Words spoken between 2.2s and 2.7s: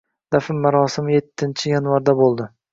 bo`ldi